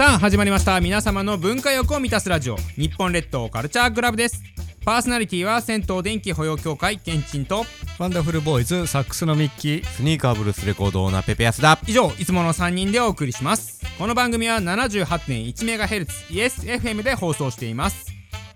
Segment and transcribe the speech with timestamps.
[0.00, 0.80] さあ始まりました。
[0.80, 2.56] 皆様の文化欲を満たすラジオ。
[2.74, 4.42] 日本列島カルチャークラブです。
[4.82, 7.66] パーソナリティは銭湯電気保養協会ケンチンと。
[7.98, 11.78] ワンダフルボーイズサックスのミッキースニーカーブルースレコードオーナーペペヤスだ。
[11.86, 13.82] 以上いつもの3人でお送りします。
[13.98, 18.06] この番組は 78.1MHz イエス FM で放送しています。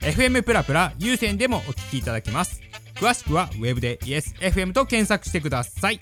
[0.00, 2.62] FM プラプラ有線でもお聞きいただけます。
[2.94, 6.00] 詳しくはウェブでイエス FM と検索してください。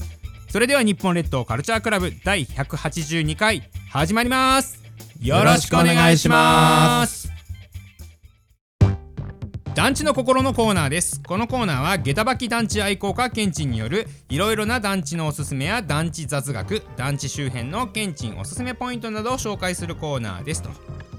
[0.49, 4.82] それでは日本列島カルチャークラブ第182回始まります
[5.23, 7.31] よろしくお願いします。
[9.73, 11.23] 団地の心のコーナーです。
[11.23, 20.63] このコーナーは下駄履き団地愛好家ケンチンによるいろいろな団地のおすすめや団地雑学団地周辺のケンチンおすすめポイントなどを紹介するコーナーです。
[20.63, 20.71] と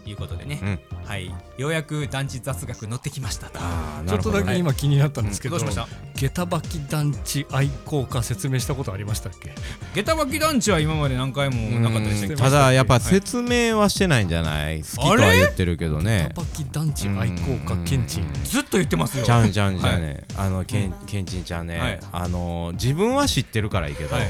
[0.05, 1.31] いうことでね、はい。
[1.57, 3.59] ようやく団地雑学乗ってきましたと。
[3.61, 9.53] あちょっとだけ今気になったんですけど,、うんどうしまし下駄履き団地愛好家説明したことありましたっけ？
[9.93, 12.35] 下駄履き団地は今まで何回もなかったでしたっけ？
[12.35, 14.79] ただやっぱ説明はしてないんじゃない？
[14.81, 16.29] 好きとは言ってるけどね。
[16.35, 18.33] 下駄履き団地愛好家ケンチン。
[18.45, 19.25] ずっと言ってますよ。
[19.25, 20.93] ちゃうんちゃうんじゃね、あのけん。
[21.05, 21.99] けんちんちゃんね、はい。
[22.11, 24.27] あの自分は知ってるからいいけど、はい。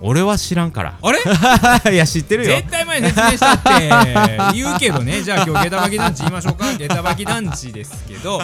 [0.00, 0.96] 俺は知らんから。
[1.02, 1.18] あれ？
[1.92, 2.54] いや知ってるよ。
[2.56, 4.38] 絶対前に説明したって。
[4.54, 5.22] 言うけどね。
[5.22, 6.72] じゃあ今日下駄履き団地言いましょうか。
[6.76, 8.38] 下駄履き団地ですけど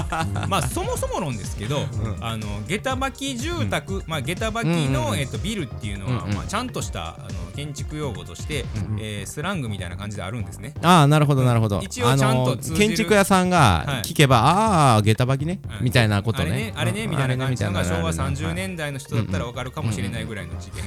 [0.49, 1.87] まあそもそも論ですけど、
[2.21, 6.35] あの下駄履き住宅、まあ下駄履きの、うんうんえっとビルっていうのは、うんうん。
[6.35, 8.65] まあちゃんとしたあの建築用語として、
[8.99, 10.75] えースラングみたいな感じであるんですね。
[10.83, 11.81] ああなるほどなるほど。
[11.83, 12.77] 一応ちゃんとあの通じる。
[12.79, 16.51] 建築屋さんが聞けば、ああ下駄履きね、うんみたいなことね。
[16.51, 20.83] あれねあれねみたいな感じのが昭和30代年代の人だったらわかるかもしれないぐらいの事件。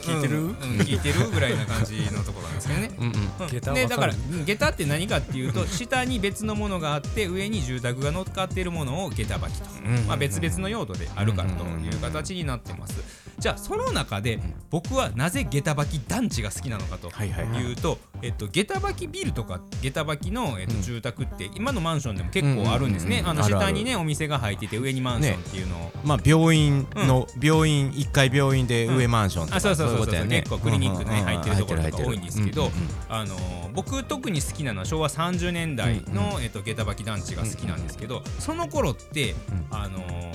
[0.00, 0.38] 聞いてる？
[0.38, 2.90] うんうん聞いてるぐらいな感じのところなんですけどね。
[2.98, 3.74] うんうん。
[3.74, 9.66] でだからうん下駄って何かっていうと下に別のものがあって上に住宅が乗っかっているものを下駄履きと、
[10.06, 13.02] まあ、別々の用途であるからという形になってます
[13.38, 14.38] じゃあその中で
[14.68, 33.36] 僕はなぜ下駄履き団地が好きなのかとはいはいはいうと、えっと、下駄履きビルとか下駄履きの、えっと、住宅って今のマンションでも結構あるんですね、うんうんうんあのあるある下にねお店が入ってて上にマンションっていうのを、まあ病院の、病院一階病院で上マンションとか、あそうそうそうそういことやね結構クリニックね入ってるところとか多いんですけど、うんうんうんあの
[33.74, 39.34] 僕特に好きなのは昭和30年代の、えっと、下駄履き団地が好きなんですけど、その頃って、
[39.70, 40.30] あのー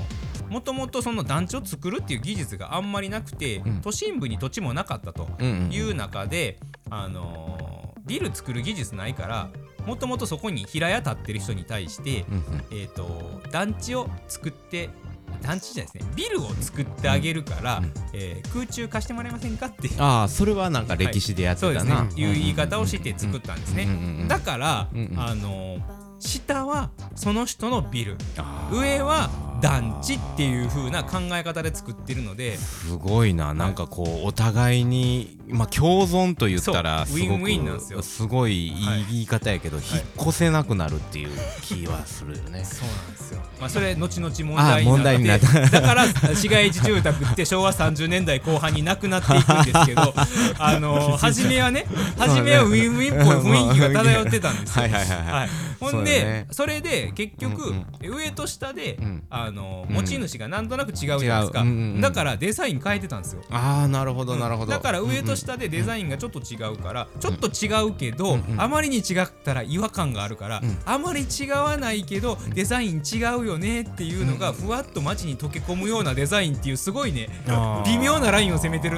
[0.50, 3.82] もともとその団地を作るっていう技術があんまりなくて、ん。
[3.82, 6.60] 都心部に土地もなかったとうんうんいう中で、
[6.90, 9.50] あのービル作る技術ないから
[9.88, 12.44] もともとそこに平屋建ってる人に対して、うんうん。
[12.72, 14.90] えー、と団地を作って
[15.42, 16.12] 団地じゃないですね。
[16.16, 17.94] ビルを作ってあげるから、うん。
[18.14, 21.92] えー空中貸してもらえませんかってああそれはなんか歴史でやってそうですね。
[21.92, 25.78] たな、いう言い方をして作ったんですね、うんうんうんだから、うんうんあの
[26.18, 28.18] 下はその人のビル。
[28.72, 29.30] 上は
[29.66, 33.54] 団地っていう風な考え方で作ってるのですごいな。
[33.54, 38.02] なんかこうお互いにまあ共存と言ったらすごくウィンウィンなんですよ。
[38.02, 39.06] すごいいいはい。
[39.10, 39.86] 言い方やけど、引っ
[40.22, 41.30] 越せなくなるっていう
[41.62, 42.64] 気はするよね。
[42.64, 46.06] そうなんですよ、まあ、それ後々問題題になってだから
[46.36, 50.14] 市街地住宅って昭和30年代後半になくなっていくんですけど
[50.60, 51.86] あの初めはね
[52.18, 54.84] 初めはウィンウィンっぽい雰囲気が漂ってたんですよ。
[54.84, 55.50] はい
[55.80, 59.96] ほんでねそれで結局、うん上と下で、うんあのうん。
[59.96, 61.66] 持ち主がなんとなく違うじゃないですか、違う。
[61.66, 62.02] うんうんうん。
[62.02, 63.42] だからデザイン変えてたんですよ。
[63.50, 64.72] ああなるほどなるほど。
[64.72, 70.78] だから上と下でデザインがちょっと違うから、ちょっと違うけど、あまりに違ったら違和感があるから、ん。
[70.86, 77.30] あまり違わないけどデザイン違うよねっていうのがふわっと街に溶け込むようなデザインっていうすごいね
[77.86, 78.98] 微妙なラインを攻めてる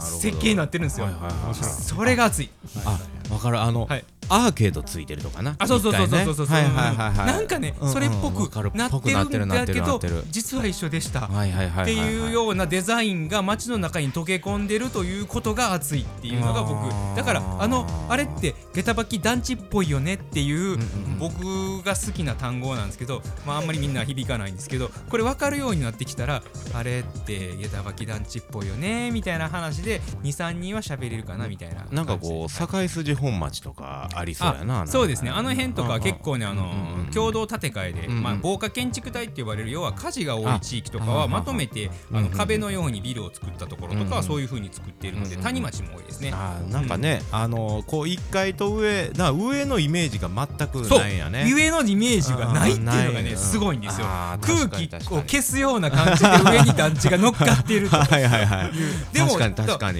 [0.00, 1.06] 設計になってるんですよ。
[1.06, 1.54] はいはいはい。
[1.54, 2.50] それが熱い。
[2.84, 2.98] あ
[3.32, 3.60] わかる。
[3.60, 5.56] あの、はいアーケードついてるとかな。
[5.58, 6.34] あそうそうそうそうそう。
[6.34, 7.26] そう、はいはいはいはい。
[7.26, 10.00] なんかね、うんうんそれっぽくなってるんだけど
[10.30, 11.22] 実は一緒でした。
[11.22, 11.82] はいはいはい。
[11.82, 16.90] っていうようなデザインが街の中に溶け込んでるということが熱いっていうのが僕。
[17.16, 26.42] だからあのあれって下駄履き団地っぽいよねっていううんうん僕が好きな単語なんですけど、まあ、あんまりみんな響かないんですけどこれ分かるようになってきたら
[26.74, 34.82] あれって下駄履き団地っぽいよねみたいな話で23人は喋れるかなみたいななんかこう堺筋本町とかありそうやな。
[34.82, 35.30] あそうですね。
[35.30, 46.30] あの辺とかは結構ねあのうんうん共同建て替えで、まあ、防火建築帯って呼ばれる要は火事が多い地域とかはあまとめてあの壁のようにビルを作ったところとかはそういうふうに作っているので谷町も多いですね。
[46.30, 51.52] なんかね、あのこう1階と上な上のイメージが全くないんやね。
[51.54, 54.06] 上のイメージがないっていうのがねすごいんですよ。
[54.40, 58.72] 空気を消すような感じで上に団地が乗っかっていると はいはいはい。
[59.12, 59.32] でも。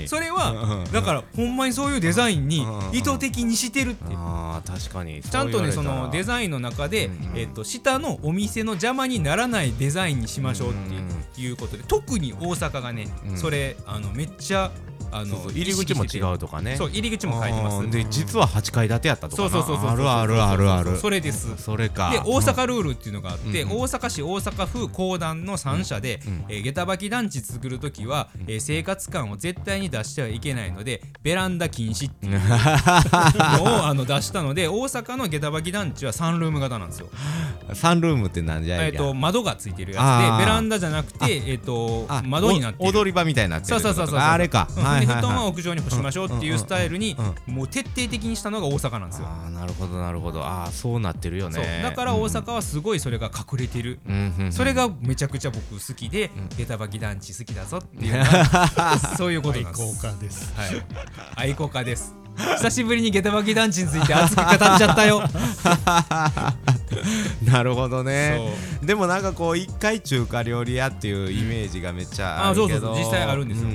[0.06, 5.22] それはだからほんまにそういうデザインに意図的にしてるってああ確かに。
[5.22, 10.74] ちゃんとねそのデイザインの中で、えっと下のお店の邪魔にならないデザインにしましょうっ
[11.34, 13.36] ていう,、ことで特に大阪がね、うん。
[13.36, 14.70] それあのめっちゃ
[15.12, 16.76] あの入り口も違うとかね。
[16.76, 17.76] そう入り口も書いてます。
[17.78, 17.90] うん。
[17.90, 19.50] で実は8階建てやったとかな。
[19.50, 21.56] そうそうそうそうあるあるあるあるそれです。
[21.62, 22.10] それか。
[22.10, 32.40] で大阪ルールっていうのがあって、うん大阪市大阪府公団の3社で、うんえー下駄履き団地作る時は、えー生活感を絶対に出してはいけないのでベランダ禁止っていう。
[33.58, 37.08] のをあの出したので大阪の下駄履き団地はサンルーム型なんですよ。
[37.74, 38.88] サンルームってなんじゃい？
[38.88, 44.68] えー、と窓がついてるやつでベランダじゃなくて、えー、とあ窓になって踊り場みたいになってるそうそうそうそうあれか。
[44.76, 44.84] うん。
[44.84, 47.16] はいはいで布団ははい屋上に干しましょうっていうスタイルに
[47.46, 49.26] うんもう徹底的にしたのが大阪なんですよ。
[49.28, 50.44] あーなるほどなるほど。
[50.44, 51.62] ああそうなってるよそう。
[51.62, 53.98] ねだから大阪はすごいそれが隠れてる、
[54.50, 60.00] それがめちゃくちゃ僕好きで、下駄履き団地好きだぞっていうのが そういうこと愛なんです。
[60.00, 60.52] 好家です。
[60.56, 60.82] はい、
[61.36, 62.14] 愛好家です。
[62.36, 65.22] 久しぶりに下駄履き団地について熱く語っちゃったよ。
[67.44, 68.52] なるほどね。
[68.80, 68.86] そう。
[68.86, 72.92] でもなんかこう一回中華料理屋っていうイメージがめっちゃあるけど。
[72.92, 73.04] あそうそうそう。
[73.04, 73.68] 実際あるんですよ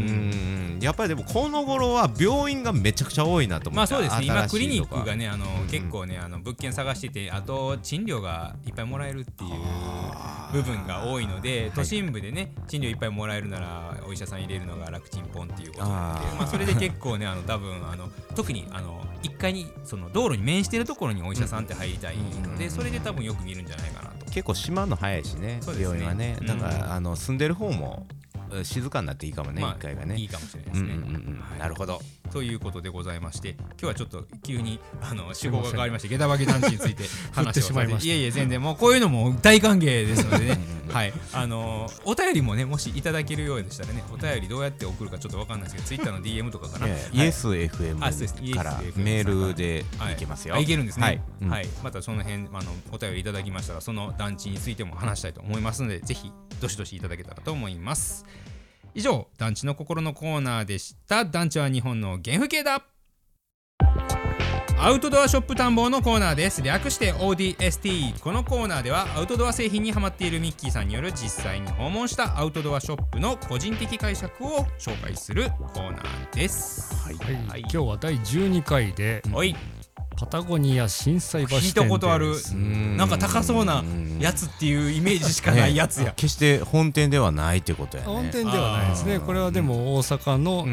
[0.86, 4.26] やっぱりでもこの頃は病院がめちゃくちゃ多いなと思ってまあそうですね。
[4.26, 9.52] 今クリニックがねあの、結構ねあの物件探しててあと賃料がいっぱいもらえるっていう
[10.54, 24.26] 部分が多いので都心部でね賃料いっぱいもらえるならお医者さん入れるのが楽ちんぽんっていうことなのでまあそれで結構ねあの多分あの特にあの1階にその道路に面してるところにお医者さんって入りたいのでそれで多分よく見るんじゃないかなと。
[24.28, 25.60] 結構閉まるの早いしねね。
[25.80, 26.38] 病院はね。
[26.40, 28.27] うんだから、あの住んでる方もえ
[28.64, 30.16] 静かになっていいかもね、まあ一回がね。
[30.18, 30.94] いいかもしれないですね。
[30.94, 31.40] うんうんうんうん。
[31.40, 31.60] はい。
[31.60, 32.02] なるほど。
[32.32, 38.14] ということでございまして今日はちょっと急にあの手法が変わりまして下駄履き団地について 話をしまいました。
[38.14, 40.60] いえいえ全然もうこういうのも大歓迎ですのでね。
[40.90, 41.14] はい。
[41.34, 47.30] あのお便りもねもしいただけるようでしたらねお便りどうやって送るかちょっとわかんないですけどツイッターの DM とかかな、ええはい。
[47.30, 48.34] YesFM あそうです。
[48.54, 50.14] からメールではい。
[50.14, 51.22] いけますよ、あいけるんですね。
[51.42, 56.32] ははいい、またその辺あのお便りいただきましたらその団地についても話したいと思いますのでぜひ
[56.62, 58.26] どしどしいただけたらと思います。
[58.94, 61.26] 以上団地の心のコーナーでした。
[61.26, 62.84] 団地は日本の原風景だ。
[64.80, 79.56] アウトドアショップ探訪のコーナーです略して ODST このコーナーではアウトドア製品にハマっているミッキーさんによる実際に訪問したアウトドアショップの個人的解釈を紹介するコーナーですはいはい、はい今日は第12回でおい
[80.18, 82.34] パタゴニア震災橋店聞いたことある。
[82.98, 83.84] なんか高そうな
[84.20, 86.14] やつっていうイメージしかないやつや。
[86.16, 88.10] 決して本店ではないってことやね。
[88.10, 89.20] 本店ではないですね。
[89.20, 90.66] これはでも大阪の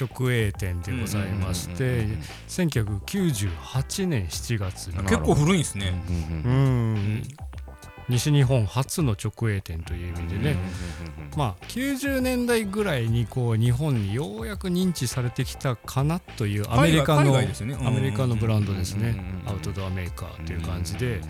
[0.00, 2.18] 直営店でございましてうんうん
[2.48, 4.98] 1998年7月に。
[5.02, 5.92] 結構古いんですね。
[6.44, 7.22] うん
[8.08, 10.54] 西日本初の直営店という意味でね、う
[11.36, 17.48] んまあ90年代ぐらいにこう日本にようやく認知されてきたかなというアメリカ海のね。
[17.60, 21.20] うんアメリカのブランドですねうんアウトドアメーカーという感じで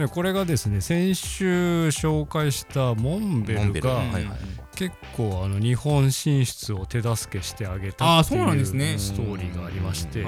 [0.00, 3.80] でこれがですね先週紹介したモンベルル。
[3.80, 4.02] が
[4.74, 8.92] 結構あの日本進出を手助けしてあげあたってーそうなんですね。
[8.92, 10.24] いうストーリーがありまして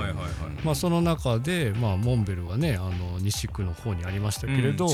[0.74, 4.88] その中でまあモンベルはねあの西区の方にありましたけれど。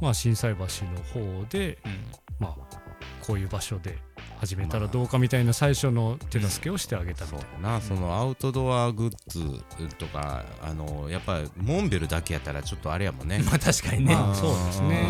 [0.00, 1.92] まあ心斎橋の方でうん。
[2.38, 2.80] まあ
[3.26, 3.98] こういう場所で
[4.40, 7.80] 始めたらどうかみたいな最初の手助けをしてあげたみたそいうな。
[7.82, 9.62] そのアウトドアグッズ
[9.98, 13.40] とかあのやっぱりモンベルだけやったらちょっとあれやもんね。
[13.44, 14.14] まあ確かにね。
[14.14, 14.34] まあ。
[14.34, 15.04] そうですね。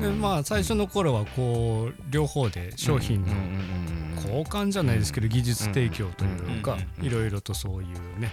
[0.00, 3.28] でまあ最初の頃はこう両方で商品の
[4.16, 8.32] 交換じゃないですけど技術提供というかいろいろとそういうね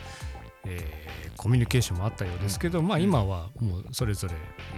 [0.66, 4.34] えーコミュニケーションもあったようですけどまあ今はもうそれぞれ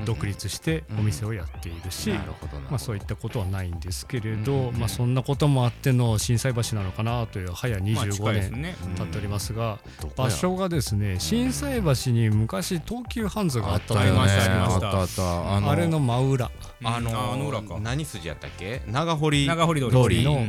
[0.06, 2.70] 独立してお店をやっているしなるほどなるほど。
[2.72, 4.44] まあそういったことはないんですけれうん。
[4.44, 9.80] どまあそんなこともあっての震災橋なのかなという早まあ近25年経っておりますが
[10.16, 14.54] 場所がですね心斎橋に昔東急ハンズがあったとありま思うんですけした。
[14.54, 15.56] ありまあったあった。
[15.58, 16.46] あのあれの真裏。
[16.82, 16.88] うん。
[16.88, 17.78] あのああの裏か。
[17.80, 18.82] 何筋やったっけ？
[18.88, 19.92] 長堀長堀通り。
[20.04, 20.40] 通りの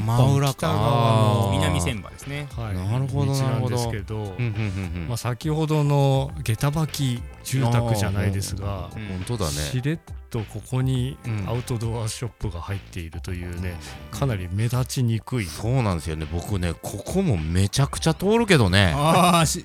[0.00, 1.50] 真裏か。
[1.52, 2.46] 南千葉ですね。
[2.56, 2.74] はい。
[2.74, 4.16] なるほど道なんですなけど。
[4.16, 4.42] うんうんうんう
[4.84, 9.52] んまあ先ほどの下駄履き住宅じゃないですがうん本当だね。
[9.52, 9.98] しれっ
[10.30, 13.78] とここにうんアウトドアショップが入っているというね
[14.10, 15.46] かなり目立ちにくい。
[15.46, 16.26] そうなんですよね。
[16.32, 18.92] 僕ねここもめちゃくちゃ通るけどね。
[18.96, 19.64] ああし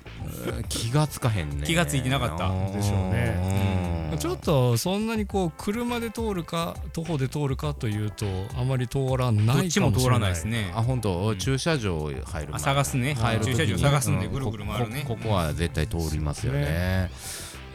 [0.68, 1.66] 気がつかへんね。
[1.66, 2.48] 気がついてなかった。
[2.76, 4.08] でしょうね。
[4.12, 4.18] うん。
[4.18, 8.26] ちょっとそんなにこう車で通るか徒歩で通るかというと
[8.58, 10.70] あまり通らないどっちも通らないですね。
[10.74, 11.34] あ本当？
[11.36, 13.16] 駐車場入る探すね。
[13.42, 15.04] 駐車場探すんでうんぐるぐる回るね。
[15.08, 17.10] ここは絶対通りますよね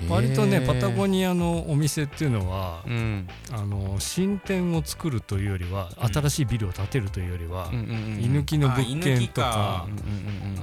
[0.10, 3.28] 割とねパタゴニニアのお店っていうのはうん。
[3.52, 6.14] あの新店を作るというよりはうん。
[6.14, 7.84] 新しいビルを建てるというよりはうんうんう
[8.18, 9.88] ん居抜きの物件とか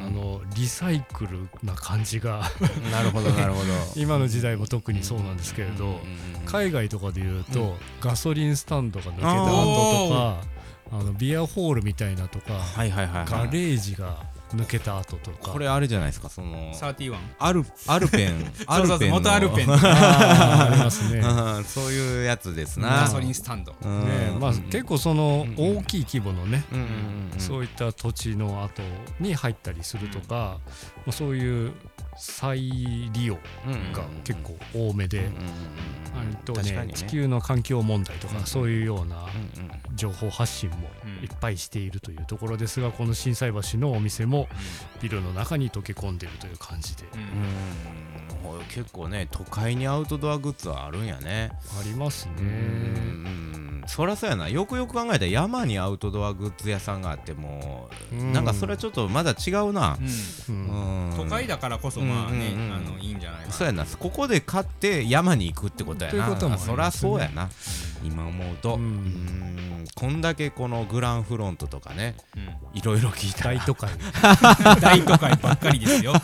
[0.04, 2.42] あのリサイクルな感じが
[2.84, 3.66] うんなるほど なるほど。
[3.96, 6.00] 今の時代も特にそうなんですけれど
[6.46, 10.36] 海外とかでいうとガソリンスタンドが抜けた後とか
[10.92, 13.26] あのビアホールみたいなとかはいはいはいはい。
[13.28, 15.50] ガレージが抜けた後とか。
[15.50, 18.52] これあれじゃないですかその31アルアルペン。
[18.66, 19.16] ア そうそうそうルペンの。
[19.16, 19.66] 元アルペン。
[19.66, 21.22] のありますね。
[21.66, 22.88] そういうやつですな。
[22.88, 23.74] ガソリンスタンド。
[23.82, 24.38] うん。
[24.40, 24.62] まあうん。
[24.64, 28.82] 結構そのうん大きい規模のね、うんそういった土地の後
[29.20, 30.58] に入ったりするとか、
[30.98, 31.72] まあ、そういう
[32.16, 33.34] 再利用
[33.92, 35.28] が結構多めで、
[36.44, 36.92] とねね。
[36.94, 39.26] 地球の環境問題とかうんそういうような
[39.94, 44.48] 情報発信もうんいっぱいしているというところですがこの心斎橋のお店も
[45.02, 47.04] ビルの中に溶け込んでいるという感じで。
[48.68, 51.50] 結構ね都会にアウトドアグッズはあるんやね。
[51.80, 52.32] ありますね。
[52.38, 54.48] うんうんそりゃそうやな。
[54.48, 58.32] よくよく考えたら山にアウトドアグッズ屋さんがあってもうん。
[58.32, 59.98] なんかそれはちょっとまだ違うな。
[60.48, 60.54] うん。
[60.54, 61.08] うん。
[61.10, 62.74] うん都会だからこそまあねうんうんうん。
[62.74, 63.52] あのいいんじゃないかな。
[63.52, 63.84] そうやな。
[63.84, 66.24] ここで買って山に行くってことやな。
[66.24, 66.72] ということもありますね。
[66.72, 67.48] そりゃそうやな。
[68.04, 68.74] 今思うと。
[68.74, 68.84] ううん
[69.82, 69.84] ん。
[69.94, 72.78] こんだけこのグランフロントとかねうん。
[72.78, 73.54] いろいろ聞いたら。
[73.56, 73.90] 大都会。
[74.80, 76.14] 大都会ばっかりですよ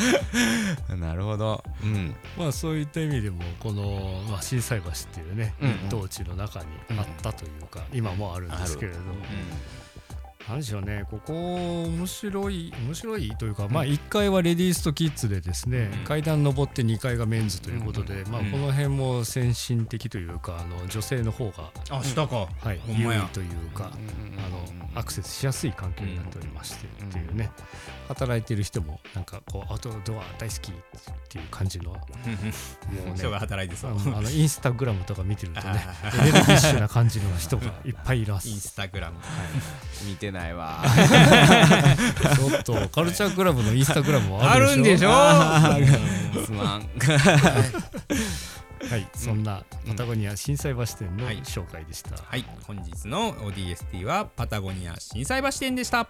[0.96, 1.62] なるほど。
[1.82, 2.14] うん。
[2.38, 6.66] まあそういった意味でもこの、まあ、心斎橋っていうねうん一等地の中に
[6.98, 9.14] あったというか、今もあるんですけれども、
[10.56, 11.04] でしょうね。
[11.10, 11.32] ここ
[11.84, 16.04] 面白い面白いというか、まあ1階はレディースとキッズでですね、うん。
[16.04, 22.48] 階段登って2階がメンズということで、まあうんこの辺も先進的というかあの女性の方が、あしたか。
[22.60, 27.50] はい、優位というか、あのアクセスしやすい環境になっておりまして、っていうね。
[28.08, 30.74] 働いてる人もなんかこうアウトドア大好きっ
[31.28, 32.52] ていう感じのもうね
[33.14, 33.92] 人が働いてそう。
[33.92, 38.48] あのインスタグラムとか見てるとねあエネルギッシュな感じの人がいっぱいいます。
[38.48, 39.18] インスタグラム。
[40.06, 40.82] 見てないわ。
[42.36, 45.10] ちょっとカルチャークラブのインスタグラムもああるんでしょ？
[45.78, 45.92] るんで
[46.38, 46.88] しょすまん。
[48.90, 51.38] はい、そんなパタゴニア震災橋店のはい。
[51.42, 52.16] 紹介でした。
[52.22, 56.08] はい本日の ODST はパタゴニア震災橋店でした。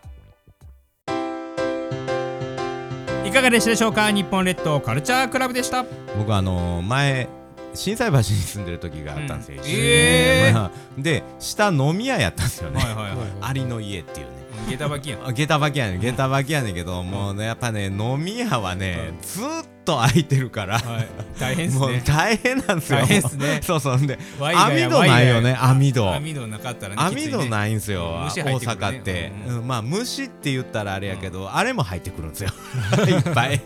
[3.25, 4.11] いかがでしたでしょうか？
[4.11, 5.85] 日本列島カルチャークラブでした。
[6.17, 7.29] 僕あの前
[7.75, 9.64] 心斎橋に住んでる時があったんですよ、うん。
[9.69, 10.55] えー。
[10.55, 13.29] まあで下飲み屋やったんですよね、はいはいはい。
[13.41, 15.26] アリの家っていうね下駄履きやん。
[15.26, 16.00] あ下駄履きやねん。
[16.00, 19.45] 下駄履きやねんけど、もうねやっぱね飲み屋はね、ずっ
[19.85, 21.09] と開いてるから、はい。
[21.38, 22.99] 大変っすもうね大変なんですよ。
[23.00, 23.61] 大変っすね。
[23.62, 24.07] そうそう。
[24.07, 26.14] でワイガヤ網戸ないよね網戸。
[26.14, 28.87] 網戸なかったらね網戸いないんすよ、うん虫大入ってくるね。
[28.87, 32.50] 阪って、うんうんまあ虫って言ったらあれやけど、あれも入ってくるんですよ。
[33.07, 33.49] いっぱい。
[33.49, 33.61] はい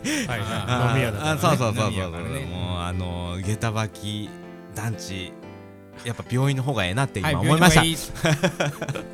[0.67, 1.41] あはい、飲み屋だから、あね。
[1.41, 1.85] そうそうそうそう。
[1.85, 2.45] 飲み屋からね。
[2.45, 4.29] もうあの下駄履き
[4.75, 5.31] 団地
[6.05, 9.07] やっぱ病院の方がええなってはい今思いました、病院の方がいい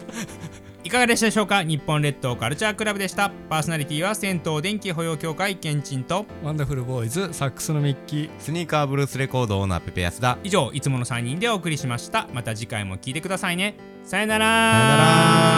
[0.83, 1.63] いかがでしたでしょうか？
[1.63, 3.31] 日本列島カルチャークラブでした。
[3.49, 6.25] パーソナリティは銭湯電気保養協会ケンチンと。
[6.43, 8.29] ワンダフルボーイズサックスのミッキー。
[8.37, 12.27] スニーカーブルースレコードオーナーペペヤスだ以上いつもの3人でお送りしました。
[12.33, 13.75] また次回も聞いてくださいね。
[14.03, 14.45] さよなら。
[14.45, 15.52] さよなら